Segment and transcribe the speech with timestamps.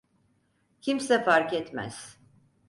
[0.81, 2.17] Kimse fark etmez.